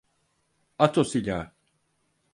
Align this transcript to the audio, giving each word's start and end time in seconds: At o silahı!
At 0.79 0.97
o 0.97 1.03
silahı! 1.11 1.51